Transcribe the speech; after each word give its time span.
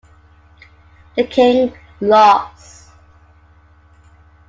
The 1.15 1.25
king 1.27 1.73
lost. 1.99 2.89